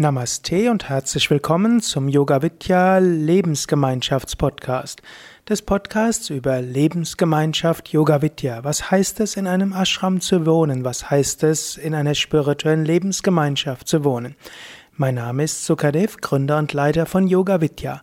[0.00, 5.02] Namaste und herzlich willkommen zum Yoga Vidya Lebensgemeinschaftspodcast.
[5.46, 8.64] Des Podcasts über Lebensgemeinschaft Yoga Vidya.
[8.64, 10.86] Was heißt es, in einem Ashram zu wohnen?
[10.86, 14.36] Was heißt es, in einer spirituellen Lebensgemeinschaft zu wohnen?
[14.96, 18.00] Mein Name ist Sukadev, Gründer und Leiter von Yoga Vidya.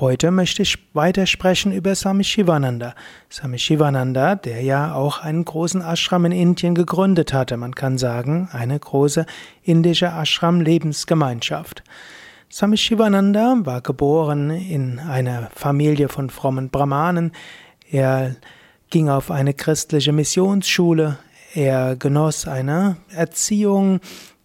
[0.00, 2.96] Heute möchte ich weiter sprechen über Swami Shivananda.
[3.30, 7.56] Swami Shivananda, der ja auch einen großen Ashram in Indien gegründet hatte.
[7.56, 9.24] Man kann sagen, eine große
[9.62, 11.84] indische Ashram-Lebensgemeinschaft.
[12.50, 17.30] Swami Shivananda war geboren in einer Familie von frommen Brahmanen.
[17.88, 18.34] Er
[18.90, 21.18] ging auf eine christliche Missionsschule.
[21.54, 24.00] Er genoss eine Erziehung,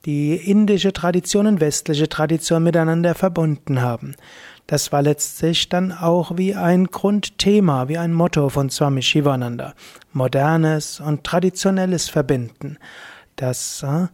[0.06, 4.16] die indische Tradition und westliche Tradition miteinander verbunden haben.
[4.70, 9.74] Das war letztlich dann auch wie ein Grundthema, wie ein Motto von Swami Shivananda.
[10.14, 12.78] Modernes und Traditionelles verbinden.
[13.36, 14.10] Das äh,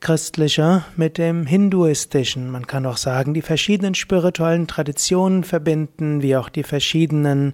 [0.00, 2.50] Christliche mit dem Hinduistischen.
[2.50, 7.52] Man kann auch sagen, die verschiedenen spirituellen Traditionen verbinden, wie auch die verschiedenen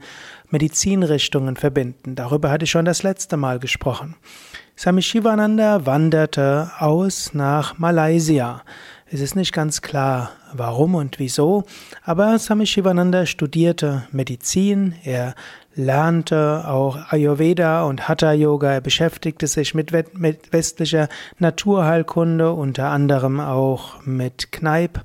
[0.49, 2.15] Medizinrichtungen verbinden.
[2.15, 4.15] Darüber hatte ich schon das letzte Mal gesprochen.
[4.79, 8.63] Swami Shivananda wanderte aus nach Malaysia.
[9.09, 11.63] Es ist nicht ganz klar, warum und wieso,
[12.03, 15.37] aber Swami Shivananda studierte Medizin, er
[15.77, 24.05] lernte auch Ayurveda und Hatha Yoga, er beschäftigte sich mit, westlicher Naturheilkunde, unter anderem auch
[24.05, 25.05] mit Kneipp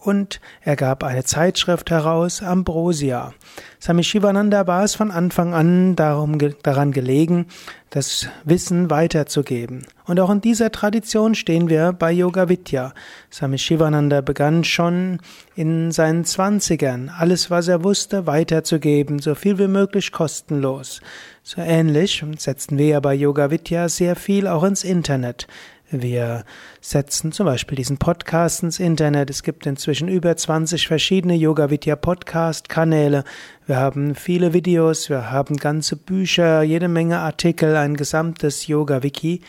[0.00, 3.34] und er gab eine Zeitschrift heraus, Ambrosia.
[3.80, 7.46] Swami Shivananda war es von Anfang an darum, daran gelegen,
[7.90, 9.86] das Wissen weiterzugeben.
[10.06, 12.92] Und auch in dieser Tradition stehen wir bei Yoga Vidya.
[13.32, 15.18] Swami Shivananda begann schon
[15.54, 21.00] in seinen Zwanzigern, alles, was er wusste, weiterzugeben, so viel wie möglich kostenlos.
[21.42, 25.46] So ähnlich setzten wir ja bei Yoga Vidya sehr viel auch ins Internet.
[25.92, 26.44] Wir
[26.80, 29.28] setzen zum Beispiel diesen Podcast ins Internet.
[29.28, 33.24] Es gibt inzwischen über 20 verschiedene Yoga Vidya Podcast Kanäle.
[33.66, 39.40] Wir haben viele Videos, wir haben ganze Bücher, jede Menge Artikel, ein gesamtes Yoga Wiki.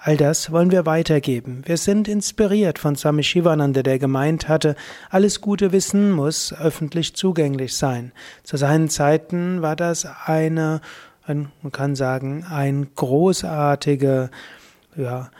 [0.00, 1.62] All das wollen wir weitergeben.
[1.64, 4.76] Wir sind inspiriert von Swami Shivananda, der gemeint hatte,
[5.10, 8.12] alles gute Wissen muss öffentlich zugänglich sein.
[8.44, 10.80] Zu seinen Zeiten war das eine,
[11.26, 14.30] man kann sagen, ein großartige,
[14.94, 15.30] ja,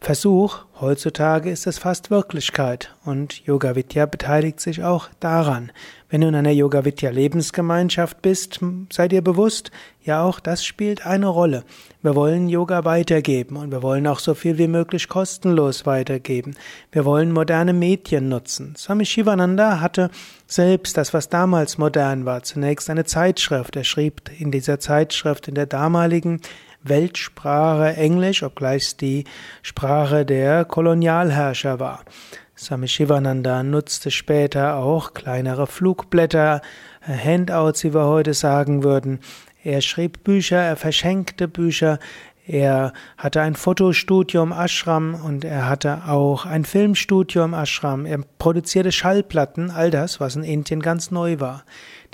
[0.00, 5.72] Versuch, heutzutage ist es fast Wirklichkeit und Yoga Vidya beteiligt sich auch daran.
[6.08, 8.60] Wenn du in einer Yoga Vidya Lebensgemeinschaft bist,
[8.92, 9.72] sei dir bewusst,
[10.02, 11.64] ja auch das spielt eine Rolle.
[12.00, 16.54] Wir wollen Yoga weitergeben und wir wollen auch so viel wie möglich kostenlos weitergeben.
[16.92, 18.76] Wir wollen moderne Medien nutzen.
[18.76, 20.10] Swami Shivananda hatte
[20.46, 23.74] selbst das, was damals modern war, zunächst eine Zeitschrift.
[23.74, 26.40] Er schrieb in dieser Zeitschrift in der damaligen
[26.88, 29.24] Weltsprache Englisch, obgleich es die
[29.62, 32.04] Sprache der Kolonialherrscher war.
[32.56, 36.60] Swami Shivananda nutzte später auch kleinere Flugblätter,
[37.00, 39.20] Handouts, wie wir heute sagen würden.
[39.62, 41.98] Er schrieb Bücher, er verschenkte Bücher,
[42.48, 48.06] er hatte ein Fotostudio im Ashram und er hatte auch ein Filmstudio im Ashram.
[48.06, 51.64] Er produzierte Schallplatten, all das, was in Indien ganz neu war.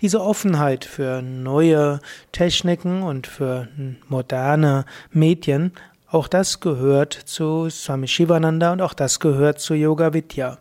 [0.01, 2.01] Diese Offenheit für neue
[2.33, 3.69] Techniken und für
[4.09, 5.71] moderne Medien,
[6.11, 10.59] auch das gehört zu Swami Shivananda und auch das gehört zu Yoga Vidya.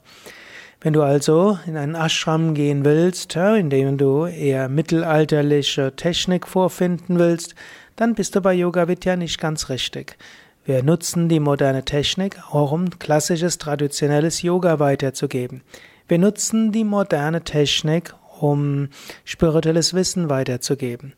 [0.83, 7.19] Wenn du also in einen Ashram gehen willst, in dem du eher mittelalterliche Technik vorfinden
[7.19, 7.55] willst,
[7.95, 10.17] dann bist du bei Yoga Vidya nicht ganz richtig.
[10.66, 15.61] Wir nutzen die moderne Technik auch um klassisches, traditionelles Yoga weiterzugeben.
[16.09, 18.89] Wir nutzen die moderne Technik, um
[19.23, 21.13] spirituelles Wissen weiterzugeben.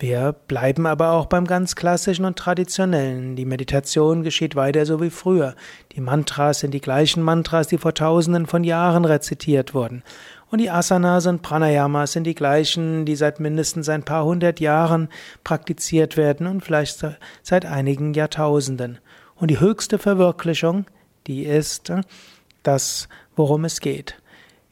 [0.00, 3.34] Wir bleiben aber auch beim ganz klassischen und traditionellen.
[3.34, 5.56] Die Meditation geschieht weiter so wie früher.
[5.90, 10.04] Die Mantras sind die gleichen Mantras, die vor tausenden von Jahren rezitiert wurden.
[10.50, 15.08] Und die Asanas und Pranayamas sind die gleichen, die seit mindestens ein paar hundert Jahren
[15.42, 17.04] praktiziert werden und vielleicht
[17.42, 18.98] seit einigen Jahrtausenden.
[19.34, 20.86] Und die höchste Verwirklichung,
[21.26, 21.92] die ist
[22.62, 24.16] das, worum es geht.